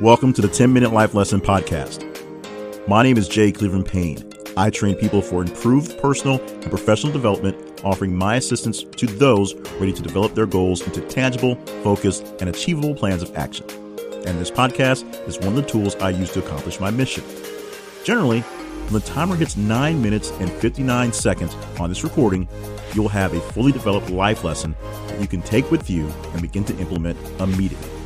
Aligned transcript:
Welcome 0.00 0.32
to 0.32 0.42
the 0.42 0.48
10 0.48 0.72
Minute 0.72 0.92
Life 0.92 1.14
Lesson 1.14 1.40
Podcast. 1.40 2.02
My 2.88 3.04
name 3.04 3.16
is 3.16 3.28
Jay 3.28 3.52
Cleveland 3.52 3.86
Payne. 3.86 4.28
I 4.56 4.68
train 4.68 4.96
people 4.96 5.22
for 5.22 5.40
improved 5.40 5.96
personal 5.98 6.40
and 6.40 6.64
professional 6.64 7.12
development, 7.12 7.80
offering 7.84 8.16
my 8.16 8.34
assistance 8.34 8.82
to 8.82 9.06
those 9.06 9.54
ready 9.78 9.92
to 9.92 10.02
develop 10.02 10.34
their 10.34 10.46
goals 10.46 10.82
into 10.82 11.00
tangible, 11.02 11.54
focused, 11.84 12.26
and 12.40 12.48
achievable 12.48 12.96
plans 12.96 13.22
of 13.22 13.36
action. 13.36 13.66
And 14.26 14.40
this 14.40 14.50
podcast 14.50 15.04
is 15.28 15.38
one 15.38 15.50
of 15.50 15.54
the 15.54 15.62
tools 15.62 15.94
I 15.96 16.10
use 16.10 16.32
to 16.32 16.44
accomplish 16.44 16.80
my 16.80 16.90
mission. 16.90 17.22
Generally, 18.02 18.40
when 18.40 18.94
the 18.94 19.00
timer 19.06 19.36
hits 19.36 19.56
9 19.56 20.02
minutes 20.02 20.32
and 20.40 20.50
59 20.50 21.12
seconds 21.12 21.54
on 21.78 21.88
this 21.88 22.02
recording, 22.02 22.48
you'll 22.94 23.08
have 23.10 23.32
a 23.32 23.40
fully 23.52 23.70
developed 23.70 24.10
life 24.10 24.42
lesson 24.42 24.74
that 25.06 25.20
you 25.20 25.28
can 25.28 25.42
take 25.42 25.70
with 25.70 25.88
you 25.88 26.08
and 26.32 26.42
begin 26.42 26.64
to 26.64 26.76
implement 26.78 27.16
immediately. 27.40 28.03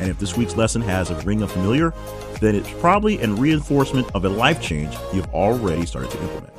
And 0.00 0.08
if 0.08 0.18
this 0.18 0.36
week's 0.36 0.56
lesson 0.56 0.82
has 0.82 1.10
a 1.10 1.16
ring 1.22 1.42
of 1.42 1.52
familiar, 1.52 1.92
then 2.40 2.54
it's 2.54 2.70
probably 2.80 3.20
a 3.20 3.28
reinforcement 3.28 4.10
of 4.14 4.24
a 4.24 4.28
life 4.28 4.60
change 4.62 4.96
you've 5.12 5.32
already 5.34 5.84
started 5.84 6.10
to 6.10 6.22
implement. 6.22 6.52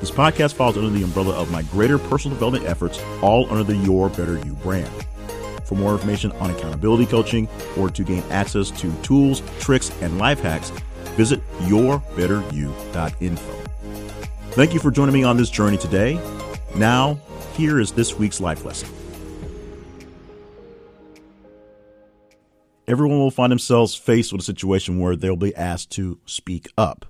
This 0.00 0.10
podcast 0.10 0.54
falls 0.54 0.76
under 0.76 0.90
the 0.90 1.04
umbrella 1.04 1.34
of 1.34 1.50
my 1.50 1.62
greater 1.62 1.98
personal 1.98 2.36
development 2.36 2.66
efforts, 2.66 3.00
all 3.22 3.48
under 3.50 3.62
the 3.62 3.76
Your 3.76 4.10
Better 4.10 4.38
You 4.44 4.54
brand. 4.54 4.90
For 5.64 5.74
more 5.74 5.92
information 5.92 6.32
on 6.32 6.50
accountability 6.50 7.06
coaching 7.06 7.48
or 7.78 7.90
to 7.90 8.04
gain 8.04 8.22
access 8.30 8.70
to 8.72 8.92
tools, 9.02 9.42
tricks, 9.58 9.90
and 10.02 10.18
life 10.18 10.40
hacks, 10.40 10.70
visit 11.16 11.40
yourbetteryou.info. 11.60 13.52
Thank 14.50 14.74
you 14.74 14.80
for 14.80 14.90
joining 14.90 15.14
me 15.14 15.22
on 15.22 15.36
this 15.36 15.50
journey 15.50 15.76
today. 15.76 16.20
Now, 16.74 17.18
here 17.54 17.80
is 17.80 17.92
this 17.92 18.16
week's 18.18 18.40
life 18.40 18.64
lesson. 18.64 18.88
Everyone 22.86 23.18
will 23.18 23.30
find 23.30 23.50
themselves 23.50 23.94
faced 23.94 24.32
with 24.32 24.40
a 24.40 24.44
situation 24.44 24.98
where 24.98 25.16
they'll 25.16 25.36
be 25.36 25.54
asked 25.54 25.90
to 25.92 26.18
speak 26.26 26.68
up. 26.78 27.06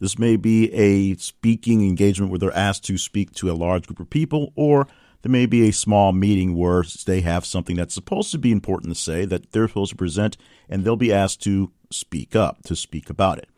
This 0.00 0.18
may 0.18 0.36
be 0.36 0.72
a 0.72 1.14
speaking 1.16 1.86
engagement 1.86 2.30
where 2.30 2.38
they're 2.38 2.56
asked 2.56 2.84
to 2.86 2.98
speak 2.98 3.32
to 3.34 3.50
a 3.50 3.54
large 3.54 3.86
group 3.86 4.00
of 4.00 4.10
people, 4.10 4.52
or 4.56 4.88
there 5.22 5.30
may 5.30 5.46
be 5.46 5.68
a 5.68 5.72
small 5.72 6.12
meeting 6.12 6.56
where 6.56 6.84
they 7.06 7.20
have 7.20 7.46
something 7.46 7.76
that's 7.76 7.94
supposed 7.94 8.32
to 8.32 8.38
be 8.38 8.50
important 8.50 8.92
to 8.92 9.00
say 9.00 9.24
that 9.24 9.52
they're 9.52 9.68
supposed 9.68 9.92
to 9.92 9.96
present, 9.96 10.36
and 10.68 10.84
they'll 10.84 10.96
be 10.96 11.12
asked 11.12 11.40
to 11.42 11.70
speak 11.90 12.34
up, 12.34 12.64
to 12.64 12.74
speak 12.74 13.08
about 13.08 13.38
it. 13.38 13.48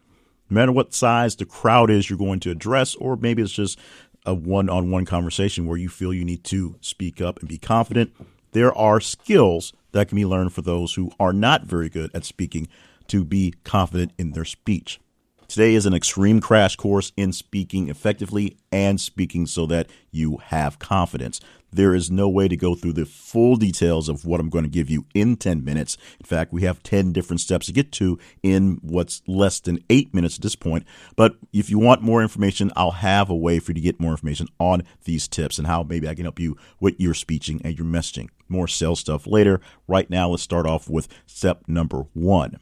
No 0.51 0.57
matter 0.57 0.73
what 0.73 0.93
size 0.93 1.37
the 1.37 1.47
crowd 1.47 1.91
is 1.91 2.11
you're 2.11 2.19
going 2.19 2.41
to 2.41 2.51
address, 2.51 2.95
or 2.97 3.17
maybe 3.17 3.41
it's 3.41 3.53
just 3.53 3.79
a 4.27 4.35
one 4.35 4.69
on 4.69 4.91
one 4.91 5.07
conversation 5.07 5.67
where 5.67 5.79
you 5.79 5.89
feel 5.89 6.13
you 6.13 6.25
need 6.25 6.45
to 6.45 6.77
speak 6.83 7.23
up 7.23 7.41
and 7.41 7.49
be 7.49 7.57
confident, 7.57 8.13
there 8.53 8.77
are 8.77 9.01
skills 9.01 9.73
that 9.95 10.09
can 10.09 10.17
be 10.17 10.27
learned 10.27 10.53
for 10.53 10.61
those 10.61 10.95
who 10.95 11.11
are 11.19 11.33
not 11.33 11.63
very 11.63 11.89
good 11.89 12.11
at 12.15 12.25
speaking 12.25 12.69
to 13.09 13.25
be 13.25 13.55
confident 13.65 14.13
in 14.19 14.33
their 14.33 14.45
speech. 14.45 15.01
Today 15.47 15.75
is 15.75 15.85
an 15.85 15.95
extreme 15.95 16.41
crash 16.41 16.75
course 16.75 17.13
in 17.17 17.33
speaking 17.33 17.89
effectively 17.89 18.57
and 18.73 19.01
speaking 19.01 19.47
so 19.47 19.67
that 19.67 19.89
you 20.11 20.39
have 20.39 20.79
confidence. 20.79 21.41
There 21.71 21.95
is 21.95 22.11
no 22.11 22.29
way 22.29 22.49
to 22.49 22.57
go 22.57 22.75
through 22.75 22.95
the 22.95 23.05
full 23.05 23.57
details 23.57 24.09
of 24.09 24.25
what 24.25 24.41
I'm 24.41 24.49
going 24.49 24.65
to 24.65 24.71
give 24.71 24.89
you 24.89 25.07
in 25.13 25.37
10 25.37 25.65
minutes. 25.65 25.99
In 26.19 26.25
fact, 26.25 26.53
we 26.53 26.63
have 26.63 26.83
10 26.83 27.13
different 27.13 27.41
steps 27.41 27.67
to 27.67 27.73
get 27.73 27.93
to 27.93 28.19
in 28.43 28.79
what's 28.81 29.23
less 29.27 29.61
than 29.61 29.81
eight 29.91 30.15
minutes 30.15 30.37
at 30.37 30.43
this 30.43 30.57
point. 30.57 30.87
But 31.15 31.37
if 31.53 31.69
you 31.69 31.79
want 31.79 32.01
more 32.01 32.23
information, 32.23 32.73
I'll 32.75 32.93
have 32.93 33.29
a 33.29 33.37
way 33.37 33.59
for 33.59 33.73
you 33.73 33.75
to 33.75 33.81
get 33.81 34.01
more 34.01 34.13
information 34.13 34.49
on 34.59 34.83
these 35.05 35.29
tips 35.29 35.59
and 35.59 35.67
how 35.67 35.83
maybe 35.83 36.09
I 36.09 36.15
can 36.15 36.25
help 36.25 36.41
you 36.41 36.57
with 36.81 36.99
your 36.99 37.15
speaking 37.15 37.61
and 37.65 37.77
your 37.77 37.87
messaging. 37.87 38.29
More 38.49 38.69
sales 38.69 39.01
stuff 39.01 39.27
later. 39.27 39.61
Right 39.87 40.09
now, 40.09 40.31
let's 40.31 40.43
start 40.43 40.67
off 40.67 40.89
with 40.89 41.09
step 41.27 41.65
number 41.67 42.07
one. 42.15 42.61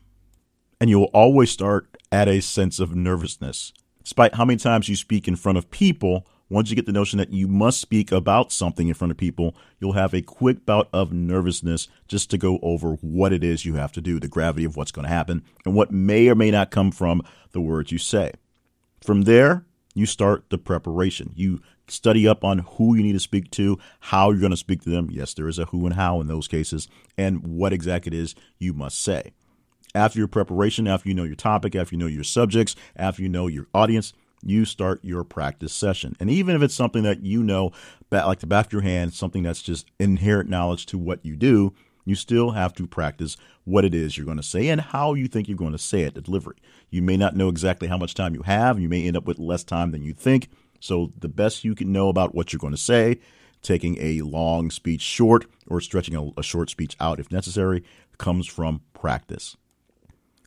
And 0.82 0.90
you'll 0.90 1.10
always 1.14 1.48
start 1.48 1.96
at 2.10 2.26
a 2.26 2.42
sense 2.42 2.80
of 2.80 2.92
nervousness. 2.92 3.72
Despite 4.02 4.34
how 4.34 4.44
many 4.44 4.56
times 4.56 4.88
you 4.88 4.96
speak 4.96 5.28
in 5.28 5.36
front 5.36 5.56
of 5.56 5.70
people, 5.70 6.26
once 6.50 6.70
you 6.70 6.74
get 6.74 6.86
the 6.86 6.92
notion 6.92 7.18
that 7.18 7.32
you 7.32 7.46
must 7.46 7.80
speak 7.80 8.10
about 8.10 8.50
something 8.50 8.88
in 8.88 8.94
front 8.94 9.12
of 9.12 9.16
people, 9.16 9.54
you'll 9.78 9.92
have 9.92 10.12
a 10.12 10.22
quick 10.22 10.66
bout 10.66 10.88
of 10.92 11.12
nervousness 11.12 11.86
just 12.08 12.30
to 12.30 12.36
go 12.36 12.58
over 12.62 12.94
what 12.94 13.32
it 13.32 13.44
is 13.44 13.64
you 13.64 13.74
have 13.74 13.92
to 13.92 14.00
do, 14.00 14.18
the 14.18 14.26
gravity 14.26 14.64
of 14.64 14.76
what's 14.76 14.90
going 14.90 15.04
to 15.04 15.08
happen, 15.08 15.44
and 15.64 15.72
what 15.72 15.92
may 15.92 16.28
or 16.28 16.34
may 16.34 16.50
not 16.50 16.72
come 16.72 16.90
from 16.90 17.22
the 17.52 17.60
words 17.60 17.92
you 17.92 17.98
say. 17.98 18.32
From 19.00 19.22
there, 19.22 19.64
you 19.94 20.04
start 20.04 20.46
the 20.50 20.58
preparation. 20.58 21.30
You 21.36 21.60
study 21.86 22.26
up 22.26 22.42
on 22.42 22.58
who 22.58 22.96
you 22.96 23.04
need 23.04 23.12
to 23.12 23.20
speak 23.20 23.52
to, 23.52 23.78
how 24.00 24.32
you're 24.32 24.40
going 24.40 24.50
to 24.50 24.56
speak 24.56 24.82
to 24.82 24.90
them. 24.90 25.10
Yes, 25.12 25.32
there 25.32 25.46
is 25.46 25.60
a 25.60 25.66
who 25.66 25.86
and 25.86 25.94
how 25.94 26.20
in 26.20 26.26
those 26.26 26.48
cases, 26.48 26.88
and 27.16 27.46
what 27.46 27.72
exactly 27.72 28.16
it 28.16 28.20
is 28.20 28.34
you 28.58 28.72
must 28.72 29.00
say. 29.00 29.30
After 29.94 30.18
your 30.18 30.28
preparation, 30.28 30.88
after 30.88 31.08
you 31.08 31.14
know 31.14 31.24
your 31.24 31.36
topic, 31.36 31.74
after 31.74 31.94
you 31.94 31.98
know 31.98 32.06
your 32.06 32.24
subjects, 32.24 32.74
after 32.96 33.22
you 33.22 33.28
know 33.28 33.46
your 33.46 33.66
audience, 33.74 34.14
you 34.42 34.64
start 34.64 35.00
your 35.04 35.22
practice 35.22 35.72
session. 35.72 36.16
And 36.18 36.30
even 36.30 36.56
if 36.56 36.62
it's 36.62 36.74
something 36.74 37.02
that 37.02 37.22
you 37.22 37.42
know, 37.42 37.72
like 38.10 38.40
the 38.40 38.46
back 38.46 38.66
of 38.66 38.72
your 38.72 38.82
hand, 38.82 39.14
something 39.14 39.42
that's 39.42 39.62
just 39.62 39.90
inherent 39.98 40.48
knowledge 40.48 40.86
to 40.86 40.98
what 40.98 41.24
you 41.24 41.36
do, 41.36 41.74
you 42.04 42.14
still 42.14 42.50
have 42.50 42.72
to 42.74 42.86
practice 42.86 43.36
what 43.64 43.84
it 43.84 43.94
is 43.94 44.16
you're 44.16 44.26
going 44.26 44.38
to 44.38 44.42
say 44.42 44.68
and 44.68 44.80
how 44.80 45.14
you 45.14 45.28
think 45.28 45.46
you're 45.46 45.56
going 45.56 45.72
to 45.72 45.78
say 45.78 46.02
it, 46.02 46.14
the 46.14 46.20
delivery. 46.20 46.56
You 46.90 47.02
may 47.02 47.16
not 47.16 47.36
know 47.36 47.48
exactly 47.48 47.86
how 47.86 47.96
much 47.98 48.14
time 48.14 48.34
you 48.34 48.42
have. 48.42 48.80
You 48.80 48.88
may 48.88 49.06
end 49.06 49.16
up 49.16 49.26
with 49.26 49.38
less 49.38 49.62
time 49.62 49.92
than 49.92 50.02
you 50.02 50.12
think. 50.12 50.48
So, 50.80 51.12
the 51.16 51.28
best 51.28 51.62
you 51.62 51.76
can 51.76 51.92
know 51.92 52.08
about 52.08 52.34
what 52.34 52.52
you're 52.52 52.58
going 52.58 52.72
to 52.72 52.76
say, 52.76 53.20
taking 53.62 53.98
a 54.00 54.22
long 54.22 54.70
speech 54.70 55.00
short 55.00 55.46
or 55.68 55.80
stretching 55.80 56.16
a, 56.16 56.40
a 56.40 56.42
short 56.42 56.70
speech 56.70 56.96
out 56.98 57.20
if 57.20 57.30
necessary, 57.30 57.84
comes 58.18 58.48
from 58.48 58.80
practice 58.94 59.56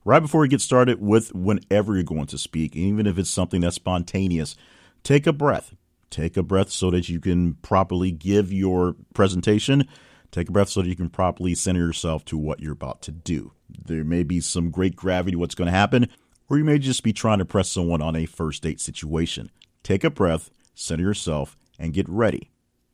right 0.06 0.22
before 0.22 0.42
we 0.42 0.48
get 0.48 0.62
started 0.62 1.02
with 1.02 1.34
whenever 1.34 1.96
you're 1.96 2.04
going 2.04 2.28
to 2.28 2.38
speak, 2.38 2.76
even 2.76 3.08
if 3.08 3.18
it's 3.18 3.30
something 3.30 3.62
that's 3.62 3.76
spontaneous, 3.76 4.56
take 5.04 5.28
a 5.28 5.34
breath. 5.34 5.76
Take 6.12 6.38
a 6.38 6.44
breath 6.44 6.70
so 6.70 6.92
that 6.92 7.10
you 7.10 7.20
can 7.20 7.56
properly 7.56 8.12
give 8.12 8.54
your 8.54 8.96
presentation. 9.14 9.88
Take 10.32 10.48
a 10.48 10.52
breath 10.52 10.70
so 10.70 10.82
that 10.82 10.88
you 10.88 10.96
can 10.96 11.10
properly 11.10 11.56
center 11.56 11.80
yourself 11.80 12.24
to 12.26 12.38
what 12.38 12.62
you're 12.62 12.74
about 12.74 13.02
to 13.04 13.12
do. 13.12 13.52
There 13.70 14.04
may 14.04 14.24
be 14.24 14.40
some 14.40 14.70
great 14.70 14.96
gravity 14.96 15.36
what's 15.36 15.56
going 15.56 15.66
to 15.66 15.72
happen, 15.72 16.08
or 16.48 16.58
you 16.58 16.64
may 16.64 16.78
just 16.78 17.04
be 17.04 17.12
trying 17.12 17.40
to 17.40 17.46
press 17.46 17.70
someone 17.70 18.02
on 18.02 18.16
a 18.16 18.28
first 18.28 18.64
date 18.64 18.80
situation. 18.80 19.50
Take 19.84 20.04
a 20.04 20.10
breath, 20.10 20.52
center 20.76 21.04
yourself, 21.04 21.58
and 21.80 21.94
get 21.94 22.08
ready. 22.08 22.52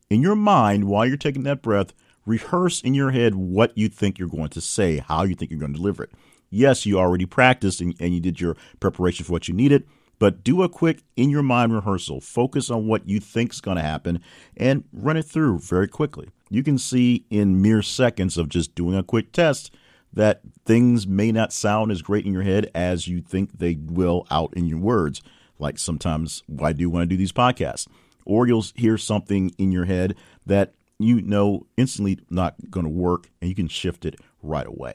In 0.08 0.22
your 0.22 0.34
mind, 0.34 0.84
while 0.84 1.06
you're 1.06 1.16
taking 1.16 1.44
that 1.44 1.62
breath, 1.62 1.92
rehearse 2.24 2.80
in 2.80 2.94
your 2.94 3.10
head 3.10 3.34
what 3.34 3.76
you 3.76 3.88
think 3.88 4.18
you're 4.18 4.28
going 4.28 4.50
to 4.50 4.60
say, 4.60 4.98
how 4.98 5.24
you 5.24 5.34
think 5.34 5.50
you're 5.50 5.60
going 5.60 5.74
to 5.74 5.78
deliver 5.78 6.04
it 6.04 6.12
yes, 6.52 6.86
you 6.86 6.98
already 6.98 7.26
practiced 7.26 7.80
and, 7.80 7.94
and 7.98 8.14
you 8.14 8.20
did 8.20 8.40
your 8.40 8.56
preparation 8.78 9.24
for 9.24 9.32
what 9.32 9.48
you 9.48 9.54
needed, 9.54 9.84
but 10.20 10.44
do 10.44 10.62
a 10.62 10.68
quick 10.68 11.02
in 11.16 11.30
your 11.30 11.42
mind 11.42 11.74
rehearsal. 11.74 12.20
Focus 12.20 12.70
on 12.70 12.86
what 12.86 13.08
you 13.08 13.18
think 13.18 13.52
is 13.52 13.60
going 13.60 13.78
to 13.78 13.82
happen 13.82 14.20
and 14.56 14.84
run 14.92 15.16
it 15.16 15.24
through 15.24 15.58
very 15.58 15.88
quickly. 15.88 16.28
You 16.50 16.62
can 16.62 16.78
see 16.78 17.24
in 17.30 17.60
mere 17.60 17.82
seconds 17.82 18.38
of 18.38 18.48
just 18.48 18.74
doing 18.76 18.96
a 18.96 19.02
quick 19.02 19.32
test 19.32 19.74
that 20.12 20.42
things 20.66 21.06
may 21.06 21.32
not 21.32 21.52
sound 21.52 21.90
as 21.90 22.02
great 22.02 22.26
in 22.26 22.32
your 22.32 22.42
head 22.42 22.70
as 22.74 23.08
you 23.08 23.20
think 23.20 23.58
they 23.58 23.78
will 23.80 24.26
out 24.30 24.52
in 24.54 24.66
your 24.66 24.78
words. 24.78 25.22
Like 25.58 25.78
sometimes 25.78 26.42
I 26.62 26.72
do 26.72 26.90
when 26.90 27.02
I 27.02 27.06
do 27.06 27.16
these 27.16 27.32
podcasts. 27.32 27.88
Or 28.24 28.46
you'll 28.46 28.66
hear 28.76 28.98
something 28.98 29.50
in 29.58 29.72
your 29.72 29.86
head 29.86 30.14
that 30.46 30.74
you 30.98 31.22
know 31.22 31.66
instantly 31.76 32.20
not 32.30 32.54
going 32.70 32.84
to 32.84 32.92
work 32.92 33.28
and 33.40 33.48
you 33.48 33.56
can 33.56 33.66
shift 33.66 34.04
it 34.04 34.20
right 34.42 34.66
away. 34.66 34.94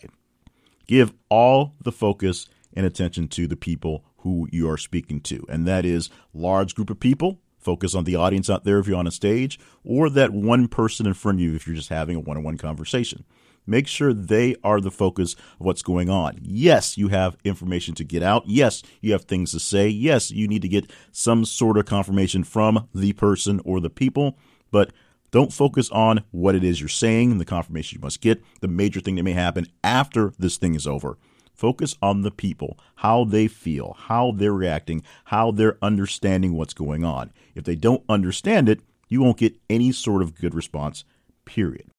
Give 0.87 1.13
all 1.29 1.75
the 1.81 1.91
focus 1.91 2.47
and 2.73 2.85
attention 2.85 3.27
to 3.29 3.47
the 3.47 3.55
people 3.55 4.05
who 4.17 4.47
you 4.51 4.69
are 4.69 4.77
speaking 4.77 5.21
to. 5.21 5.45
And 5.49 5.67
that 5.67 5.85
is 5.85 6.09
large 6.33 6.75
group 6.75 6.89
of 6.89 6.99
people. 6.99 7.39
Focus 7.57 7.93
on 7.93 8.05
the 8.05 8.15
audience 8.15 8.49
out 8.49 8.63
there 8.63 8.79
if 8.79 8.87
you're 8.87 8.97
on 8.97 9.07
a 9.07 9.11
stage, 9.11 9.59
or 9.83 10.09
that 10.09 10.31
one 10.31 10.67
person 10.67 11.05
in 11.05 11.13
front 11.13 11.39
of 11.39 11.41
you 11.41 11.55
if 11.55 11.67
you're 11.67 11.75
just 11.75 11.89
having 11.89 12.15
a 12.15 12.19
one 12.19 12.37
on 12.37 12.43
one 12.43 12.57
conversation. 12.57 13.25
Make 13.65 13.87
sure 13.87 14.13
they 14.13 14.55
are 14.63 14.79
the 14.79 14.91
focus 14.91 15.33
of 15.33 15.65
what's 15.65 15.81
going 15.81 16.09
on. 16.09 16.39
Yes, 16.41 16.97
you 16.97 17.09
have 17.09 17.35
information 17.43 17.93
to 17.95 18.05
get 18.05 18.23
out. 18.23 18.43
Yes, 18.45 18.81
you 19.01 19.11
have 19.11 19.25
things 19.25 19.51
to 19.51 19.59
say. 19.59 19.89
Yes, 19.89 20.31
you 20.31 20.47
need 20.47 20.61
to 20.61 20.69
get 20.69 20.89
some 21.11 21.43
sort 21.43 21.77
of 21.77 21.85
confirmation 21.85 22.45
from 22.45 22.87
the 22.95 23.11
person 23.13 23.59
or 23.65 23.81
the 23.81 23.89
people, 23.89 24.37
but 24.71 24.93
don't 25.31 25.53
focus 25.53 25.89
on 25.91 26.23
what 26.31 26.55
it 26.55 26.63
is 26.63 26.79
you're 26.79 26.89
saying 26.89 27.31
and 27.31 27.39
the 27.39 27.45
confirmation 27.45 27.97
you 27.97 28.01
must 28.01 28.21
get, 28.21 28.41
the 28.61 28.67
major 28.67 28.99
thing 28.99 29.15
that 29.15 29.23
may 29.23 29.33
happen 29.33 29.67
after 29.83 30.33
this 30.39 30.57
thing 30.57 30.75
is 30.75 30.87
over. 30.87 31.17
Focus 31.53 31.95
on 32.01 32.21
the 32.21 32.31
people, 32.31 32.77
how 32.97 33.23
they 33.23 33.47
feel, 33.47 33.95
how 33.97 34.31
they're 34.31 34.53
reacting, 34.53 35.03
how 35.25 35.51
they're 35.51 35.77
understanding 35.81 36.53
what's 36.53 36.73
going 36.73 37.03
on. 37.03 37.31
If 37.55 37.63
they 37.63 37.75
don't 37.75 38.03
understand 38.07 38.69
it, 38.69 38.81
you 39.09 39.21
won't 39.21 39.37
get 39.37 39.57
any 39.69 39.91
sort 39.91 40.21
of 40.21 40.35
good 40.35 40.53
response, 40.53 41.03
period. 41.45 41.89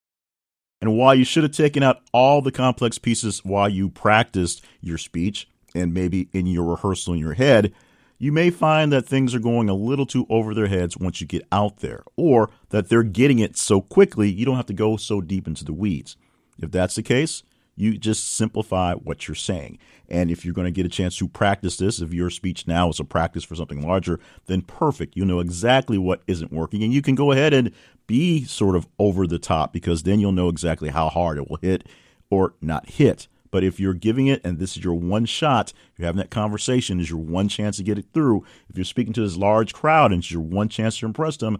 And 0.81 0.97
while 0.97 1.15
you 1.15 1.25
should 1.25 1.43
have 1.43 1.53
taken 1.53 1.83
out 1.83 2.03
all 2.13 2.41
the 2.41 2.53
complex 2.53 2.99
pieces 2.99 3.45
while 3.45 3.69
you 3.69 3.89
practiced 3.89 4.65
your 4.81 4.99
speech 4.99 5.49
and 5.75 5.93
maybe 5.93 6.29
in 6.33 6.47
your 6.47 6.65
rehearsal 6.65 7.15
in 7.15 7.19
your 7.19 7.35
head, 7.35 7.73
you 8.19 8.33
may 8.33 8.51
find 8.51 8.93
that 8.93 9.07
things 9.07 9.35
are 9.35 9.41
going 9.41 9.69
a 9.69 9.75
little 9.75 10.07
too 10.07 10.27
over 10.29 10.55
their 10.55 10.67
heads 10.67 10.97
once 10.97 11.21
you 11.21 11.27
get 11.27 11.47
out 11.53 11.79
there, 11.79 12.03
or 12.17 12.51
that 12.71 12.89
they're 12.89 13.03
getting 13.03 13.39
it 13.39 13.57
so 13.57 13.81
quickly 13.81 14.29
you 14.31 14.45
don't 14.45 14.57
have 14.57 14.67
to 14.67 14.73
go 14.73 14.97
so 14.97 15.21
deep 15.21 15.47
into 15.47 15.65
the 15.65 15.73
weeds. 15.73 16.17
If 16.61 16.71
that's 16.73 16.97
the 16.97 17.03
case, 17.03 17.45
You 17.79 17.97
just 17.97 18.35
simplify 18.35 18.95
what 18.95 19.29
you're 19.29 19.37
saying. 19.37 19.79
And 20.09 20.33
if 20.33 20.45
you're 20.45 20.53
going 20.53 20.65
to 20.65 20.73
get 20.73 20.85
a 20.85 20.89
chance 20.89 21.17
to 21.19 21.29
practice 21.29 21.77
this, 21.77 22.01
if 22.01 22.13
your 22.13 22.29
speech 22.29 22.67
now 22.67 22.89
is 22.89 22.99
a 22.99 23.05
practice 23.05 23.45
for 23.45 23.55
something 23.55 23.87
larger, 23.87 24.19
then 24.47 24.63
perfect. 24.63 25.17
You 25.17 25.25
know 25.25 25.39
exactly 25.39 25.97
what 25.97 26.23
isn't 26.27 26.53
working. 26.53 26.83
And 26.83 26.93
you 26.93 27.03
can 27.03 27.15
go 27.15 27.31
ahead 27.31 27.55
and 27.55 27.73
be 28.09 28.45
sort 28.45 28.75
of 28.75 28.89
over 28.99 29.29
the 29.29 29.39
top 29.39 29.73
because 29.73 30.03
then 30.03 30.19
you'll 30.19 30.33
know 30.33 30.49
exactly 30.49 30.89
how 30.89 31.09
hard 31.09 31.39
it 31.39 31.49
will 31.49 31.59
hit 31.63 31.87
or 32.31 32.55
not 32.61 32.91
hit. 32.91 33.29
But 33.51 33.65
if 33.65 33.81
you're 33.81 33.95
giving 33.95 34.27
it 34.27 34.41
and 34.45 34.59
this 34.59 34.77
is 34.77 34.85
your 34.85 34.95
one 34.95 35.25
shot, 35.25 35.73
you're 35.97 36.07
having 36.07 36.21
that 36.21 36.31
conversation, 36.31 37.01
is 37.01 37.11
your 37.11 37.19
one 37.19 37.49
chance 37.49 37.77
to 37.79 37.83
get 37.83 37.99
it 37.99 38.07
through. 38.13 38.45
If 38.69 38.77
you're 38.77 38.85
speaking 38.85 39.13
to 39.15 39.23
this 39.23 39.37
large 39.37 39.73
crowd 39.73 40.13
and 40.13 40.23
it's 40.23 40.31
your 40.31 40.43
one 40.43 40.69
chance 40.69 40.99
to 40.99 41.07
impress 41.07 41.37
them, 41.37 41.59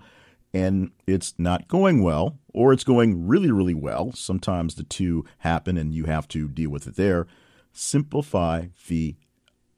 and 0.55 0.93
it's 1.07 1.35
not 1.39 1.69
going 1.69 2.03
well, 2.03 2.39
or 2.55 2.73
it's 2.73 2.85
going 2.85 3.27
really, 3.27 3.51
really 3.51 3.75
well, 3.75 4.13
sometimes 4.13 4.75
the 4.75 4.85
two 4.85 5.25
happen 5.39 5.77
and 5.77 5.95
you 5.95 6.05
have 6.05 6.27
to 6.29 6.49
deal 6.49 6.71
with 6.71 6.87
it 6.87 6.97
there. 6.97 7.27
Simplify 7.73 8.67
the 8.89 9.17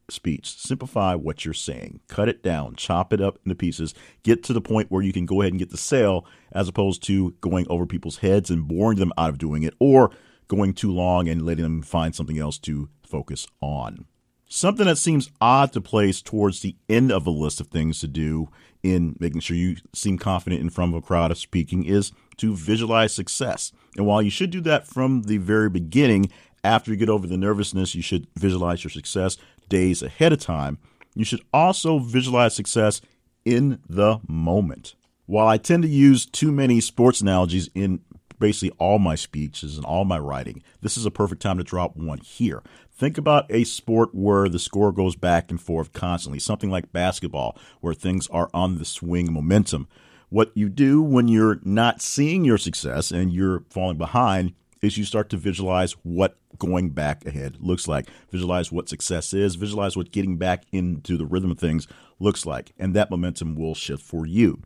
speech. 0.09 0.57
Simplify 0.57 1.15
what 1.15 1.45
you're 1.45 1.55
saying. 1.55 2.01
Cut 2.09 2.29
it 2.29 2.43
down, 2.43 2.75
chop 2.77 3.12
it 3.12 3.21
up 3.21 3.39
into 3.45 3.55
pieces, 3.55 3.95
get 4.23 4.43
to 4.45 4.53
the 4.53 4.61
point 4.61 4.91
where 4.91 5.03
you 5.03 5.12
can 5.12 5.27
go 5.27 5.41
ahead 5.41 5.53
and 5.53 5.59
get 5.59 5.71
the 5.71 5.77
sale 5.77 6.25
as 6.53 6.69
opposed 6.69 7.03
to 7.05 7.33
going 7.41 7.67
over 7.69 7.87
people's 7.87 8.19
heads 8.19 8.51
and 8.51 8.69
boring 8.69 8.99
them 8.99 9.12
out 9.17 9.31
of 9.31 9.39
doing 9.39 9.62
it 9.62 9.75
or 9.79 10.11
going 10.50 10.75
too 10.75 10.91
long 10.91 11.29
and 11.29 11.47
letting 11.47 11.62
them 11.62 11.81
find 11.81 12.14
something 12.14 12.38
else 12.38 12.58
to 12.58 12.88
focus 13.06 13.47
on. 13.61 14.05
Something 14.49 14.87
that 14.87 14.99
seems 14.99 15.31
odd 15.41 15.73
to 15.73 15.81
place 15.81 16.20
towards 16.20 16.61
the 16.61 16.75
end 16.88 17.12
of 17.12 17.25
a 17.25 17.31
list 17.31 17.61
of 17.61 17.69
things 17.69 18.00
to 18.00 18.08
do 18.08 18.49
in 18.82 19.14
making 19.20 19.43
sure 19.43 19.56
you 19.56 19.76
seem 19.94 20.19
confident 20.19 20.61
in 20.61 20.69
front 20.69 20.93
of 20.93 20.99
a 20.99 21.06
crowd 21.06 21.31
of 21.31 21.38
speaking 21.38 21.85
is 21.85 22.11
to 22.38 22.56
visualize 22.56 23.14
success. 23.14 23.70
And 23.97 24.06
while 24.06 24.20
you 24.20 24.31
should 24.31 24.50
do 24.50 24.61
that 24.62 24.88
from 24.88 25.23
the 25.23 25.37
very 25.37 25.70
beginning, 25.70 26.31
after 26.64 26.91
you 26.91 26.97
get 26.97 27.08
over 27.08 27.29
the 27.29 27.37
nervousness, 27.37 27.94
you 27.94 28.02
should 28.02 28.26
visualize 28.37 28.82
your 28.82 28.91
success 28.91 29.37
days 29.69 30.02
ahead 30.02 30.32
of 30.32 30.41
time. 30.41 30.79
You 31.14 31.25
should 31.25 31.43
also 31.55 32.00
visualize 32.00 32.56
success 32.56 33.00
in 33.44 33.79
the 33.88 34.19
moment. 34.26 34.97
While 35.26 35.47
I 35.47 35.58
tend 35.58 35.85
to 35.85 35.88
use 35.88 36.26
too 36.26 36.50
many 36.50 36.81
sports 36.81 37.20
analogies 37.20 37.70
in 37.73 38.00
basically 38.40 38.76
all 38.78 38.98
my 38.98 39.14
speeches 39.14 39.76
and 39.76 39.87
all 39.87 40.04
my 40.04 40.19
writing. 40.19 40.64
This 40.81 40.96
is 40.96 41.06
a 41.06 41.10
perfect 41.10 41.40
time 41.40 41.58
to 41.58 41.64
drop 41.64 41.96
one 41.96 42.19
here. 42.19 42.62
Think 42.90 43.16
about 43.16 43.46
a 43.48 43.64
sport 43.64 44.14
where 44.14 44.48
the 44.48 44.58
score 44.58 44.90
goes 44.90 45.14
back 45.14 45.50
and 45.50 45.60
forth 45.60 45.92
constantly, 45.92 46.40
something 46.40 46.70
like 46.70 46.92
basketball, 46.92 47.56
where 47.81 47.94
things 47.94 48.26
are 48.28 48.50
on 48.52 48.78
the 48.78 48.84
swing 48.84 49.32
momentum. 49.32 49.87
What 50.28 50.50
you 50.54 50.69
do 50.69 51.00
when 51.02 51.28
you're 51.28 51.60
not 51.62 52.02
seeing 52.02 52.44
your 52.44 52.58
success 52.58 53.10
and 53.10 53.32
you're 53.32 53.64
falling 53.70 53.98
behind 53.98 54.54
is 54.82 54.96
you 54.96 55.04
start 55.04 55.28
to 55.31 55.37
visualize 55.37 55.92
what 56.02 56.37
going 56.58 56.90
back 56.90 57.26
ahead 57.26 57.56
looks 57.60 57.87
like. 57.87 58.08
Visualize 58.31 58.72
what 58.72 58.88
success 58.88 59.32
is, 59.32 59.54
visualize 59.54 59.96
what 59.96 60.12
getting 60.12 60.37
back 60.37 60.64
into 60.72 61.16
the 61.16 61.26
rhythm 61.26 61.50
of 61.50 61.58
things 61.58 61.87
looks 62.19 62.46
like, 62.46 62.72
and 62.78 62.94
that 62.94 63.10
momentum 63.10 63.54
will 63.54 63.75
shift 63.75 64.02
for 64.02 64.26
you. 64.26 64.60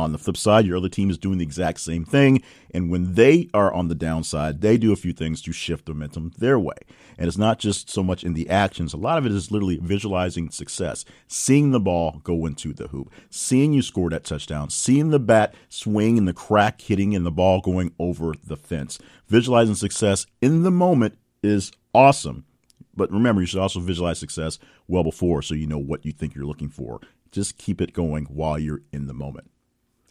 On 0.00 0.12
the 0.12 0.18
flip 0.18 0.36
side, 0.36 0.66
your 0.66 0.76
other 0.76 0.88
team 0.88 1.10
is 1.10 1.18
doing 1.18 1.38
the 1.38 1.44
exact 1.44 1.80
same 1.80 2.04
thing. 2.04 2.42
And 2.72 2.90
when 2.90 3.14
they 3.14 3.48
are 3.52 3.72
on 3.72 3.88
the 3.88 3.94
downside, 3.94 4.60
they 4.60 4.78
do 4.78 4.92
a 4.92 4.96
few 4.96 5.12
things 5.12 5.42
to 5.42 5.52
shift 5.52 5.88
momentum 5.88 6.32
their 6.38 6.58
way. 6.58 6.76
And 7.18 7.28
it's 7.28 7.38
not 7.38 7.58
just 7.58 7.90
so 7.90 8.02
much 8.02 8.24
in 8.24 8.34
the 8.34 8.48
actions, 8.48 8.94
a 8.94 8.96
lot 8.96 9.18
of 9.18 9.26
it 9.26 9.32
is 9.32 9.50
literally 9.50 9.78
visualizing 9.82 10.50
success, 10.50 11.04
seeing 11.28 11.70
the 11.70 11.80
ball 11.80 12.20
go 12.24 12.46
into 12.46 12.72
the 12.72 12.88
hoop, 12.88 13.12
seeing 13.28 13.72
you 13.72 13.82
score 13.82 14.08
that 14.10 14.24
touchdown, 14.24 14.70
seeing 14.70 15.10
the 15.10 15.18
bat 15.18 15.54
swing 15.68 16.16
and 16.16 16.26
the 16.26 16.32
crack 16.32 16.80
hitting 16.80 17.14
and 17.14 17.26
the 17.26 17.30
ball 17.30 17.60
going 17.60 17.92
over 17.98 18.32
the 18.44 18.56
fence. 18.56 18.98
Visualizing 19.28 19.74
success 19.74 20.26
in 20.40 20.62
the 20.62 20.70
moment 20.70 21.18
is 21.42 21.72
awesome. 21.94 22.44
But 22.94 23.12
remember, 23.12 23.40
you 23.40 23.46
should 23.46 23.60
also 23.60 23.80
visualize 23.80 24.18
success 24.18 24.58
well 24.88 25.04
before 25.04 25.42
so 25.42 25.54
you 25.54 25.66
know 25.66 25.78
what 25.78 26.04
you 26.04 26.12
think 26.12 26.34
you're 26.34 26.44
looking 26.44 26.68
for. 26.68 27.00
Just 27.30 27.58
keep 27.58 27.80
it 27.80 27.92
going 27.92 28.24
while 28.26 28.58
you're 28.58 28.82
in 28.92 29.06
the 29.06 29.14
moment. 29.14 29.50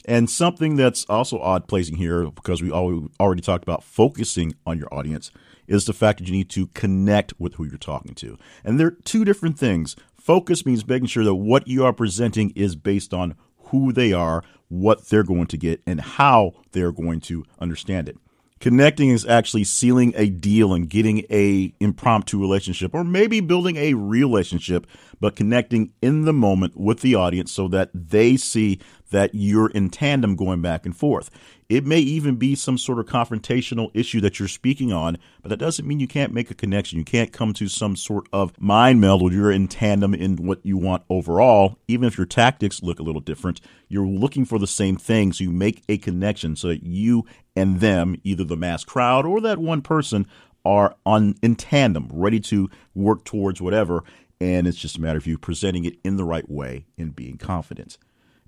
And 0.06 0.30
something 0.30 0.75
that's 0.75 1.06
also 1.10 1.40
odd 1.40 1.68
placing 1.68 1.98
here, 1.98 2.30
because 2.31 2.62
we 2.62 2.72
already 2.72 3.42
talked 3.42 3.63
about 3.63 3.84
focusing 3.84 4.56
on 4.66 4.78
your 4.78 4.94
audience, 4.94 5.31
is 5.68 5.86
the 5.86 5.94
fact 5.94 6.19
that 6.19 6.28
you 6.28 6.34
need 6.34 6.50
to 6.50 6.68
connect 6.68 7.34
with 7.40 7.56
who 7.56 7.66
you're 7.66 7.78
talking 7.78 8.16
to. 8.16 8.38
And 8.63 8.80
they're 8.80 8.92
two 8.92 9.24
different 9.24 9.60
things. 9.60 9.96
Focus 10.19 10.66
means 10.66 10.88
making 10.88 11.07
sure 11.07 11.24
that 11.24 11.36
what 11.36 11.68
you 11.68 11.86
are 11.86 11.94
presenting 11.94 12.51
is 12.51 12.75
based 12.75 13.13
on 13.13 13.36
who 13.66 13.94
they 13.94 14.13
are, 14.13 14.44
what 14.68 15.10
they're 15.10 15.24
going 15.24 15.48
to 15.48 15.57
get, 15.57 15.81
and 15.86 16.01
how 16.01 16.54
they're 16.72 16.92
going 16.92 17.19
to 17.22 17.46
understand 17.60 18.10
it. 18.10 18.18
Connecting 18.60 19.10
is 19.10 19.25
actually 19.25 19.63
sealing 19.63 20.12
a 20.18 20.30
deal 20.30 20.74
and 20.74 20.90
getting 20.90 21.19
a 21.31 21.74
impromptu 21.80 22.38
relationship 22.42 22.94
or 22.94 23.06
maybe 23.06 23.40
building 23.40 23.78
a 23.78 23.94
relationship, 23.94 24.86
but 25.22 25.38
connecting 25.38 25.94
in 26.01 26.25
the 26.25 26.34
moment 26.34 26.75
with 26.75 27.00
the 27.00 27.16
audience 27.16 27.54
so 27.54 27.69
that 27.69 27.90
they 27.94 28.36
see 28.36 28.80
that 29.10 29.32
you're 29.34 29.70
in 29.70 29.90
tandem 29.90 30.36
going 30.36 30.62
back 30.62 30.86
and 30.86 30.96
forth. 30.96 31.30
It 31.68 31.86
may 31.86 32.00
even 32.00 32.36
be 32.38 32.56
some 32.56 32.78
sort 32.78 33.00
of 33.00 33.06
confrontational 33.06 33.92
issue 33.94 34.22
that 34.22 34.40
you're 34.40 34.48
speaking 34.48 34.92
on, 34.92 35.18
but 35.42 35.50
that 35.50 35.58
doesn't 35.58 35.88
mean 35.88 36.00
you 36.00 36.08
can't 36.08 36.34
make 36.34 36.50
a 36.50 36.56
connection. 36.56 36.98
You 36.98 37.06
can't 37.06 37.32
come 37.32 37.54
to 37.54 37.68
some 37.68 37.96
sort 37.96 38.28
of 38.34 38.60
mind 38.60 39.02
meld 39.02 39.22
where 39.22 39.32
you're 39.32 39.52
in 39.52 39.68
tandem 39.68 40.16
in 40.16 40.38
what 40.38 40.66
you 40.66 40.78
want 40.78 41.04
overall. 41.10 41.78
Even 41.88 42.08
if 42.08 42.18
your 42.18 42.26
tactics 42.26 42.82
look 42.82 43.00
a 43.00 43.04
little 43.04 43.22
different, 43.22 43.62
you're 43.88 44.08
looking 44.08 44.46
for 44.46 44.58
the 44.58 44.68
same 44.68 44.96
thing. 44.96 45.32
So 45.32 45.44
you 45.44 45.52
make 45.52 45.84
a 45.88 46.00
connection 46.00 46.56
so 46.56 46.70
that 46.70 46.84
you 46.84 47.26
and 47.56 47.80
them, 47.80 48.16
either 48.24 48.44
the 48.44 48.58
mass 48.58 48.84
crowd 48.84 49.26
or 49.26 49.40
that 49.42 49.60
one 49.60 49.82
person, 49.82 50.26
are 50.66 50.96
on 51.06 51.36
in 51.42 51.56
tandem, 51.56 52.10
ready 52.12 52.40
to 52.40 52.70
work 52.94 53.24
towards 53.24 53.62
whatever. 53.62 54.04
And 54.42 54.68
it's 54.68 54.78
just 54.78 54.98
a 54.98 55.02
matter 55.02 55.18
of 55.18 55.28
you 55.28 55.38
presenting 55.38 55.86
it 55.86 55.98
in 56.04 56.18
the 56.18 56.24
right 56.24 56.50
way 56.50 56.86
and 56.98 57.16
being 57.16 57.38
confident. 57.38 57.98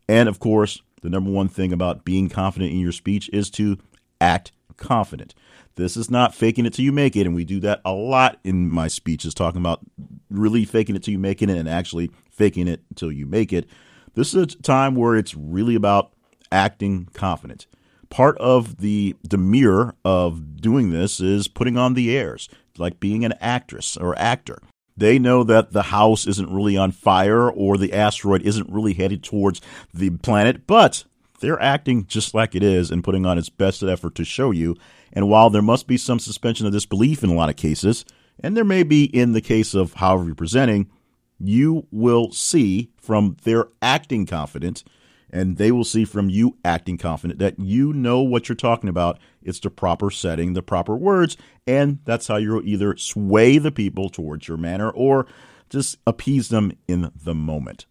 And 0.07 0.27
of 0.27 0.39
course, 0.39 0.81
the 1.01 1.09
number 1.09 1.31
one 1.31 1.47
thing 1.47 1.73
about 1.73 2.05
being 2.05 2.29
confident 2.29 2.71
in 2.71 2.79
your 2.79 2.91
speech 2.91 3.29
is 3.33 3.49
to 3.51 3.77
act 4.19 4.51
confident. 4.77 5.33
This 5.75 5.95
is 5.95 6.11
not 6.11 6.35
faking 6.35 6.65
it 6.65 6.73
till 6.73 6.85
you 6.85 6.91
make 6.91 7.15
it, 7.15 7.25
and 7.25 7.33
we 7.33 7.45
do 7.45 7.59
that 7.61 7.81
a 7.85 7.93
lot 7.93 8.39
in 8.43 8.69
my 8.69 8.87
speeches, 8.87 9.33
talking 9.33 9.61
about 9.61 9.79
really 10.29 10.65
faking 10.65 10.95
it 10.95 11.03
till 11.03 11.13
you 11.13 11.19
make 11.19 11.41
it 11.41 11.49
and 11.49 11.69
actually 11.69 12.11
faking 12.29 12.67
it 12.67 12.81
till 12.95 13.11
you 13.11 13.25
make 13.25 13.53
it. 13.53 13.67
This 14.13 14.33
is 14.33 14.43
a 14.43 14.47
time 14.47 14.95
where 14.95 15.15
it's 15.15 15.35
really 15.35 15.75
about 15.75 16.11
acting 16.51 17.07
confident. 17.13 17.67
Part 18.09 18.37
of 18.39 18.77
the 18.77 19.15
demure 19.25 19.95
of 20.03 20.57
doing 20.57 20.89
this 20.89 21.21
is 21.21 21.47
putting 21.47 21.77
on 21.77 21.93
the 21.93 22.15
airs, 22.15 22.49
like 22.77 22.99
being 22.99 23.23
an 23.23 23.33
actress 23.39 23.95
or 23.95 24.17
actor. 24.19 24.59
They 24.97 25.19
know 25.19 25.43
that 25.43 25.71
the 25.71 25.83
house 25.83 26.27
isn't 26.27 26.53
really 26.53 26.77
on 26.77 26.91
fire 26.91 27.49
or 27.49 27.77
the 27.77 27.93
asteroid 27.93 28.41
isn't 28.43 28.71
really 28.71 28.93
headed 28.93 29.23
towards 29.23 29.61
the 29.93 30.09
planet, 30.09 30.67
but 30.67 31.05
they're 31.39 31.61
acting 31.61 32.05
just 32.05 32.33
like 32.33 32.55
it 32.55 32.63
is 32.63 32.91
and 32.91 33.03
putting 33.03 33.25
on 33.25 33.37
its 33.37 33.49
best 33.49 33.83
effort 33.83 34.15
to 34.15 34.25
show 34.25 34.51
you. 34.51 34.75
And 35.13 35.27
while 35.27 35.49
there 35.49 35.61
must 35.61 35.87
be 35.87 35.97
some 35.97 36.19
suspension 36.19 36.65
of 36.65 36.73
disbelief 36.73 37.23
in 37.23 37.29
a 37.29 37.35
lot 37.35 37.49
of 37.49 37.55
cases, 37.55 38.05
and 38.39 38.55
there 38.55 38.63
may 38.63 38.83
be 38.83 39.05
in 39.05 39.33
the 39.33 39.41
case 39.41 39.73
of 39.73 39.93
however 39.93 40.25
you're 40.25 40.35
presenting, 40.35 40.89
you 41.39 41.87
will 41.91 42.31
see 42.31 42.91
from 42.97 43.37
their 43.43 43.67
acting 43.81 44.25
confident 44.25 44.83
and 45.31 45.57
they 45.57 45.71
will 45.71 45.83
see 45.83 46.05
from 46.05 46.29
you 46.29 46.57
acting 46.63 46.97
confident 46.97 47.39
that 47.39 47.59
you 47.59 47.93
know 47.93 48.21
what 48.21 48.49
you're 48.49 48.55
talking 48.55 48.89
about. 48.89 49.19
It's 49.41 49.59
the 49.59 49.69
proper 49.69 50.11
setting, 50.11 50.53
the 50.53 50.61
proper 50.61 50.95
words, 50.95 51.37
and 51.65 51.99
that's 52.05 52.27
how 52.27 52.37
you'll 52.37 52.65
either 52.65 52.95
sway 52.97 53.57
the 53.57 53.71
people 53.71 54.09
towards 54.09 54.47
your 54.47 54.57
manner 54.57 54.89
or 54.89 55.25
just 55.69 55.97
appease 56.05 56.49
them 56.49 56.73
in 56.87 57.11
the 57.15 57.33
moment. 57.33 57.85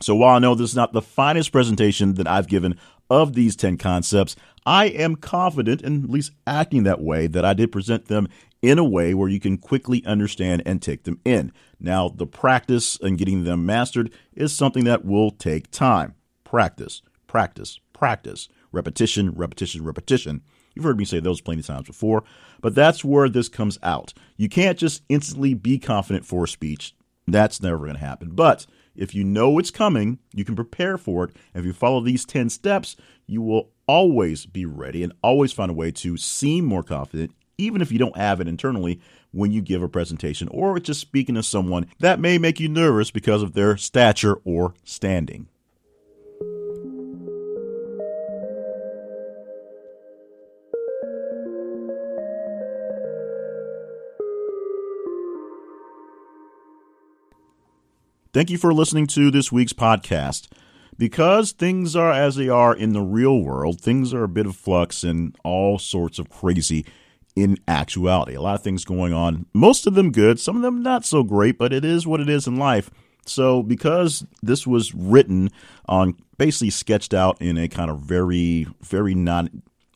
So 0.00 0.14
while 0.14 0.36
I 0.36 0.38
know 0.38 0.54
this 0.54 0.70
is 0.70 0.76
not 0.76 0.92
the 0.92 1.02
finest 1.02 1.52
presentation 1.52 2.14
that 2.14 2.28
I've 2.28 2.48
given 2.48 2.78
of 3.10 3.34
these 3.34 3.56
10 3.56 3.78
concepts, 3.78 4.36
I 4.64 4.86
am 4.86 5.16
confident 5.16 5.82
in 5.82 6.04
at 6.04 6.10
least 6.10 6.32
acting 6.46 6.84
that 6.84 7.00
way 7.00 7.26
that 7.26 7.44
I 7.44 7.52
did 7.52 7.72
present 7.72 8.06
them 8.06 8.28
in 8.62 8.78
a 8.78 8.84
way 8.84 9.14
where 9.14 9.28
you 9.28 9.40
can 9.40 9.58
quickly 9.58 10.04
understand 10.04 10.62
and 10.66 10.80
take 10.80 11.04
them 11.04 11.20
in. 11.24 11.52
Now, 11.80 12.08
the 12.08 12.26
practice 12.26 12.98
and 13.00 13.18
getting 13.18 13.44
them 13.44 13.66
mastered 13.66 14.12
is 14.34 14.54
something 14.54 14.84
that 14.84 15.04
will 15.04 15.30
take 15.30 15.70
time 15.70 16.14
practice, 16.48 17.02
practice, 17.26 17.78
practice, 17.92 18.48
repetition, 18.72 19.32
repetition, 19.32 19.84
repetition. 19.84 20.40
You've 20.74 20.84
heard 20.86 20.96
me 20.96 21.04
say 21.04 21.20
those 21.20 21.42
plenty 21.42 21.60
of 21.60 21.66
times 21.66 21.86
before, 21.86 22.24
but 22.62 22.74
that's 22.74 23.04
where 23.04 23.28
this 23.28 23.50
comes 23.50 23.78
out. 23.82 24.14
You 24.38 24.48
can't 24.48 24.78
just 24.78 25.02
instantly 25.10 25.52
be 25.52 25.78
confident 25.78 26.24
for 26.24 26.44
a 26.44 26.48
speech. 26.48 26.94
That's 27.26 27.60
never 27.60 27.76
going 27.80 27.94
to 27.94 28.00
happen. 28.00 28.30
But 28.30 28.64
if 28.96 29.14
you 29.14 29.24
know 29.24 29.58
it's 29.58 29.70
coming, 29.70 30.20
you 30.32 30.46
can 30.46 30.56
prepare 30.56 30.96
for 30.96 31.24
it. 31.24 31.36
If 31.52 31.66
you 31.66 31.74
follow 31.74 32.00
these 32.00 32.24
10 32.24 32.48
steps, 32.48 32.96
you 33.26 33.42
will 33.42 33.68
always 33.86 34.46
be 34.46 34.64
ready 34.64 35.02
and 35.02 35.12
always 35.22 35.52
find 35.52 35.70
a 35.70 35.74
way 35.74 35.90
to 35.90 36.16
seem 36.16 36.64
more 36.64 36.82
confident, 36.82 37.32
even 37.58 37.82
if 37.82 37.92
you 37.92 37.98
don't 37.98 38.16
have 38.16 38.40
it 38.40 38.48
internally 38.48 39.02
when 39.32 39.52
you 39.52 39.60
give 39.60 39.82
a 39.82 39.88
presentation 39.88 40.48
or 40.48 40.80
just 40.80 41.00
speaking 41.00 41.34
to 41.34 41.42
someone 41.42 41.90
that 41.98 42.20
may 42.20 42.38
make 42.38 42.58
you 42.58 42.70
nervous 42.70 43.10
because 43.10 43.42
of 43.42 43.52
their 43.52 43.76
stature 43.76 44.40
or 44.44 44.72
standing. 44.82 45.48
Thank 58.34 58.50
you 58.50 58.58
for 58.58 58.74
listening 58.74 59.06
to 59.08 59.30
this 59.30 59.50
week's 59.50 59.72
podcast. 59.72 60.48
Because 60.98 61.52
things 61.52 61.96
are 61.96 62.12
as 62.12 62.36
they 62.36 62.48
are 62.48 62.74
in 62.74 62.92
the 62.92 63.00
real 63.00 63.40
world, 63.40 63.80
things 63.80 64.12
are 64.12 64.24
a 64.24 64.28
bit 64.28 64.46
of 64.46 64.54
flux 64.54 65.02
and 65.02 65.34
all 65.44 65.78
sorts 65.78 66.18
of 66.18 66.28
crazy 66.28 66.84
in 67.34 67.56
actuality. 67.66 68.34
A 68.34 68.42
lot 68.42 68.56
of 68.56 68.62
things 68.62 68.84
going 68.84 69.14
on, 69.14 69.46
most 69.54 69.86
of 69.86 69.94
them 69.94 70.12
good, 70.12 70.38
some 70.38 70.56
of 70.56 70.62
them 70.62 70.82
not 70.82 71.06
so 71.06 71.22
great, 71.22 71.56
but 71.56 71.72
it 71.72 71.84
is 71.84 72.06
what 72.06 72.20
it 72.20 72.28
is 72.28 72.46
in 72.46 72.56
life. 72.56 72.90
So, 73.24 73.62
because 73.62 74.26
this 74.42 74.66
was 74.66 74.94
written 74.94 75.50
on 75.86 76.16
basically 76.36 76.70
sketched 76.70 77.14
out 77.14 77.40
in 77.40 77.56
a 77.56 77.68
kind 77.68 77.90
of 77.90 78.00
very, 78.00 78.66
very 78.82 79.14
not 79.14 79.48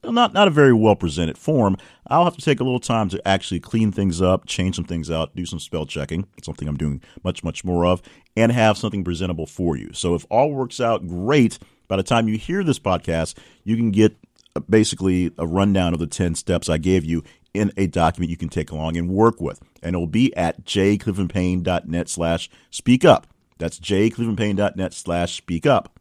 not 0.04 0.32
not 0.32 0.48
a 0.48 0.50
very 0.50 0.72
well 0.72 0.96
presented 0.96 1.38
form, 1.38 1.76
I'll 2.08 2.24
have 2.24 2.36
to 2.36 2.44
take 2.44 2.60
a 2.60 2.64
little 2.64 2.80
time 2.80 3.08
to 3.10 3.28
actually 3.28 3.60
clean 3.60 3.92
things 3.92 4.20
up, 4.20 4.46
change 4.46 4.76
some 4.76 4.84
things 4.84 5.10
out, 5.10 5.34
do 5.36 5.46
some 5.46 5.60
spell 5.60 5.86
checking, 5.86 6.26
It's 6.36 6.46
something 6.46 6.68
I'm 6.68 6.76
doing 6.76 7.02
much 7.22 7.44
much 7.44 7.64
more 7.64 7.86
of, 7.86 8.02
and 8.36 8.50
have 8.52 8.76
something 8.76 9.04
presentable 9.04 9.46
for 9.46 9.76
you. 9.76 9.92
So 9.92 10.14
if 10.14 10.26
all 10.30 10.52
works 10.52 10.80
out 10.80 11.06
great, 11.06 11.58
by 11.88 11.96
the 11.96 12.02
time 12.02 12.28
you 12.28 12.38
hear 12.38 12.64
this 12.64 12.78
podcast, 12.78 13.36
you 13.64 13.76
can 13.76 13.90
get 13.90 14.16
uh, 14.56 14.60
basically 14.60 15.32
a 15.38 15.46
rundown 15.46 15.92
of 15.92 16.00
the 16.00 16.06
10 16.06 16.34
steps 16.34 16.68
I 16.68 16.78
gave 16.78 17.04
you 17.04 17.22
in 17.54 17.72
a 17.76 17.86
document 17.86 18.30
you 18.30 18.36
can 18.36 18.48
take 18.48 18.70
along 18.70 18.96
and 18.96 19.10
work 19.10 19.40
with. 19.40 19.60
And 19.82 19.94
it 19.94 19.98
will 19.98 20.06
be 20.06 20.34
at 20.36 20.64
jclevelandpayne.net 20.64 22.08
slash 22.08 22.50
speak 22.70 23.04
up. 23.04 23.26
That's 23.58 23.78
jclevelandpayne.net 23.78 24.94
slash 24.94 25.36
speak 25.36 25.66
up. 25.66 25.98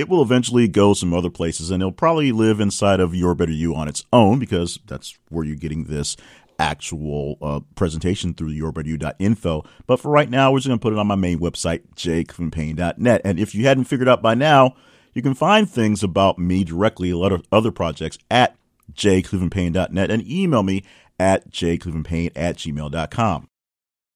It 0.00 0.08
will 0.08 0.22
eventually 0.22 0.66
go 0.66 0.94
some 0.94 1.12
other 1.12 1.28
places 1.28 1.70
and 1.70 1.82
it'll 1.82 1.92
probably 1.92 2.32
live 2.32 2.58
inside 2.58 3.00
of 3.00 3.14
Your 3.14 3.34
Better 3.34 3.52
You 3.52 3.74
on 3.74 3.86
its 3.86 4.02
own 4.14 4.38
because 4.38 4.78
that's 4.86 5.18
where 5.28 5.44
you're 5.44 5.56
getting 5.56 5.84
this 5.84 6.16
actual 6.58 7.36
uh, 7.42 7.60
presentation 7.74 8.32
through 8.32 8.54
yourbetteryou.info. 8.54 9.62
But 9.86 10.00
for 10.00 10.10
right 10.10 10.30
now, 10.30 10.50
we're 10.50 10.60
just 10.60 10.68
going 10.68 10.78
to 10.78 10.82
put 10.82 10.94
it 10.94 10.98
on 10.98 11.06
my 11.06 11.16
main 11.16 11.38
website, 11.38 11.82
jclevelandpayne.net. 11.96 13.20
And 13.26 13.38
if 13.38 13.54
you 13.54 13.66
hadn't 13.66 13.84
figured 13.84 14.08
out 14.08 14.22
by 14.22 14.34
now, 14.34 14.74
you 15.12 15.20
can 15.20 15.34
find 15.34 15.68
things 15.68 16.02
about 16.02 16.38
me 16.38 16.64
directly, 16.64 17.10
a 17.10 17.18
lot 17.18 17.32
of 17.32 17.44
other 17.52 17.70
projects 17.70 18.16
at 18.30 18.56
jclevelandpayne.net 18.94 20.10
and 20.10 20.26
email 20.26 20.62
me 20.62 20.82
at 21.18 21.50
jclevelandpayne 21.50 22.32
at 22.34 22.56
gmail.com. 22.56 23.48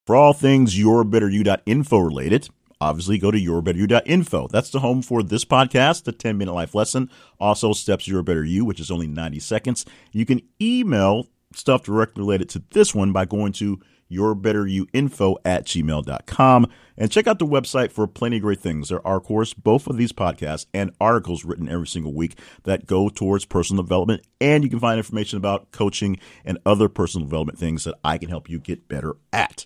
For 0.07 0.15
all 0.15 0.33
things 0.33 0.79
your 0.79 1.03
better 1.03 1.29
yourbetteryou.info 1.29 1.99
related, 1.99 2.49
obviously 2.81 3.17
go 3.17 3.31
to 3.31 3.37
yourbetteryou.info. 3.37 4.47
That's 4.49 4.69
the 4.69 4.79
home 4.79 5.01
for 5.01 5.23
this 5.23 5.45
podcast, 5.45 6.03
the 6.03 6.11
10 6.11 6.37
minute 6.37 6.53
life 6.53 6.75
lesson. 6.75 7.09
Also, 7.39 7.73
Steps 7.73 8.07
Your 8.07 8.23
Better 8.23 8.43
You, 8.43 8.65
which 8.65 8.79
is 8.79 8.91
only 8.91 9.07
90 9.07 9.39
seconds. 9.39 9.85
You 10.11 10.25
can 10.25 10.41
email 10.61 11.27
stuff 11.53 11.83
directly 11.83 12.21
related 12.21 12.49
to 12.49 12.63
this 12.71 12.93
one 12.93 13.11
by 13.11 13.25
going 13.25 13.53
to 13.53 13.79
yourbetteryouinfo 14.11 15.35
at 15.45 15.65
gmail.com. 15.65 16.67
And 16.97 17.11
check 17.11 17.27
out 17.27 17.39
the 17.39 17.45
website 17.45 17.91
for 17.91 18.07
plenty 18.07 18.37
of 18.37 18.43
great 18.43 18.61
things. 18.61 18.89
There 18.89 19.05
are, 19.05 19.17
of 19.17 19.23
course, 19.23 19.53
both 19.53 19.87
of 19.87 19.97
these 19.97 20.13
podcasts 20.13 20.65
and 20.73 20.91
articles 21.01 21.43
written 21.43 21.67
every 21.67 21.87
single 21.87 22.13
week 22.13 22.37
that 22.63 22.85
go 22.85 23.09
towards 23.09 23.45
personal 23.45 23.83
development. 23.83 24.25
And 24.39 24.63
you 24.63 24.69
can 24.69 24.79
find 24.79 24.97
information 24.97 25.37
about 25.37 25.71
coaching 25.71 26.19
and 26.45 26.57
other 26.65 26.87
personal 26.87 27.27
development 27.27 27.59
things 27.59 27.83
that 27.83 27.95
I 28.03 28.17
can 28.17 28.29
help 28.29 28.49
you 28.49 28.59
get 28.59 28.87
better 28.87 29.17
at. 29.33 29.65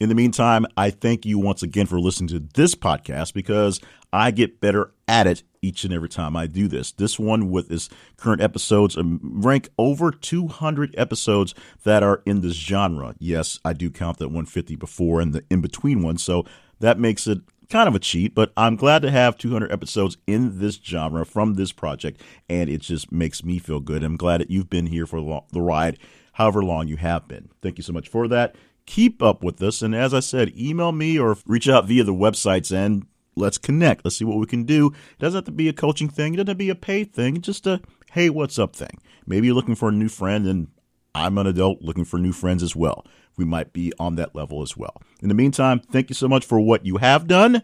In 0.00 0.08
the 0.08 0.14
meantime, 0.14 0.64
I 0.78 0.88
thank 0.88 1.26
you 1.26 1.38
once 1.38 1.62
again 1.62 1.84
for 1.84 2.00
listening 2.00 2.28
to 2.28 2.48
this 2.54 2.74
podcast 2.74 3.34
because 3.34 3.80
I 4.14 4.30
get 4.30 4.58
better 4.58 4.94
at 5.06 5.26
it 5.26 5.42
each 5.60 5.84
and 5.84 5.92
every 5.92 6.08
time 6.08 6.36
I 6.36 6.46
do 6.46 6.68
this. 6.68 6.90
This 6.92 7.18
one 7.18 7.50
with 7.50 7.70
its 7.70 7.90
current 8.16 8.40
episodes 8.40 8.96
um, 8.96 9.20
rank 9.22 9.68
over 9.76 10.10
200 10.10 10.94
episodes 10.96 11.54
that 11.84 12.02
are 12.02 12.22
in 12.24 12.40
this 12.40 12.54
genre. 12.54 13.14
Yes, 13.18 13.60
I 13.62 13.74
do 13.74 13.90
count 13.90 14.16
that 14.20 14.28
150 14.28 14.74
before 14.76 15.20
and 15.20 15.34
the 15.34 15.44
in 15.50 15.60
between 15.60 16.02
one, 16.02 16.16
so 16.16 16.46
that 16.78 16.98
makes 16.98 17.26
it 17.26 17.40
kind 17.68 17.86
of 17.86 17.94
a 17.94 17.98
cheat, 17.98 18.34
but 18.34 18.54
I'm 18.56 18.76
glad 18.76 19.02
to 19.02 19.10
have 19.10 19.36
200 19.36 19.70
episodes 19.70 20.16
in 20.26 20.60
this 20.60 20.76
genre 20.76 21.26
from 21.26 21.54
this 21.54 21.72
project, 21.72 22.22
and 22.48 22.70
it 22.70 22.80
just 22.80 23.12
makes 23.12 23.44
me 23.44 23.58
feel 23.58 23.80
good. 23.80 24.02
I'm 24.02 24.16
glad 24.16 24.40
that 24.40 24.50
you've 24.50 24.70
been 24.70 24.86
here 24.86 25.06
for 25.06 25.44
the 25.52 25.60
ride, 25.60 25.98
however 26.32 26.64
long 26.64 26.88
you 26.88 26.96
have 26.96 27.28
been. 27.28 27.50
Thank 27.60 27.76
you 27.76 27.84
so 27.84 27.92
much 27.92 28.08
for 28.08 28.26
that 28.28 28.56
keep 28.90 29.22
up 29.22 29.44
with 29.44 29.58
this. 29.58 29.82
And 29.82 29.94
as 29.94 30.12
I 30.12 30.18
said, 30.18 30.52
email 30.58 30.90
me 30.90 31.16
or 31.16 31.36
reach 31.46 31.68
out 31.68 31.86
via 31.86 32.02
the 32.02 32.12
websites 32.12 32.74
and 32.74 33.06
let's 33.36 33.56
connect. 33.56 34.04
Let's 34.04 34.16
see 34.16 34.24
what 34.24 34.38
we 34.38 34.46
can 34.46 34.64
do. 34.64 34.88
It 34.88 35.20
doesn't 35.20 35.38
have 35.38 35.44
to 35.44 35.52
be 35.52 35.68
a 35.68 35.72
coaching 35.72 36.08
thing. 36.08 36.34
It 36.34 36.38
doesn't 36.38 36.48
have 36.48 36.56
to 36.56 36.64
be 36.64 36.70
a 36.70 36.74
paid 36.74 37.12
thing. 37.14 37.40
Just 37.40 37.68
a, 37.68 37.80
hey, 38.10 38.30
what's 38.30 38.58
up 38.58 38.74
thing. 38.74 38.98
Maybe 39.26 39.46
you're 39.46 39.54
looking 39.54 39.76
for 39.76 39.90
a 39.90 39.92
new 39.92 40.08
friend 40.08 40.44
and 40.46 40.68
I'm 41.14 41.38
an 41.38 41.46
adult 41.46 41.82
looking 41.82 42.04
for 42.04 42.18
new 42.18 42.32
friends 42.32 42.64
as 42.64 42.74
well. 42.74 43.06
We 43.36 43.44
might 43.44 43.72
be 43.72 43.92
on 44.00 44.16
that 44.16 44.34
level 44.34 44.60
as 44.60 44.76
well. 44.76 45.00
In 45.22 45.28
the 45.28 45.34
meantime, 45.36 45.78
thank 45.78 46.10
you 46.10 46.14
so 46.14 46.26
much 46.26 46.44
for 46.44 46.58
what 46.58 46.84
you 46.84 46.96
have 46.96 47.28
done, 47.28 47.62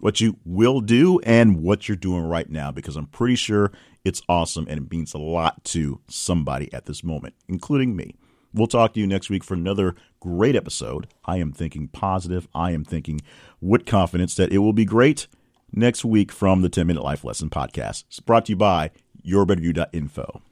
what 0.00 0.20
you 0.20 0.38
will 0.44 0.80
do, 0.80 1.20
and 1.20 1.62
what 1.62 1.88
you're 1.88 1.96
doing 1.96 2.24
right 2.24 2.50
now, 2.50 2.72
because 2.72 2.96
I'm 2.96 3.06
pretty 3.06 3.36
sure 3.36 3.70
it's 4.04 4.22
awesome 4.28 4.66
and 4.68 4.80
it 4.80 4.90
means 4.90 5.14
a 5.14 5.18
lot 5.18 5.64
to 5.66 6.00
somebody 6.08 6.72
at 6.72 6.86
this 6.86 7.04
moment, 7.04 7.34
including 7.46 7.94
me. 7.94 8.16
We'll 8.52 8.66
talk 8.66 8.94
to 8.94 9.00
you 9.00 9.06
next 9.06 9.30
week 9.30 9.44
for 9.44 9.54
another 9.54 9.94
great 10.20 10.56
episode. 10.56 11.06
I 11.24 11.36
am 11.36 11.52
thinking 11.52 11.88
positive. 11.88 12.48
I 12.54 12.72
am 12.72 12.84
thinking 12.84 13.20
with 13.60 13.86
confidence 13.86 14.34
that 14.36 14.52
it 14.52 14.58
will 14.58 14.72
be 14.72 14.84
great 14.84 15.26
next 15.72 16.04
week 16.04 16.32
from 16.32 16.62
the 16.62 16.68
10 16.68 16.86
Minute 16.86 17.02
Life 17.02 17.24
Lesson 17.24 17.50
Podcast. 17.50 18.04
It's 18.08 18.20
brought 18.20 18.46
to 18.46 18.52
you 18.52 18.56
by 18.56 18.90
yourbetteryou.info. 19.24 20.42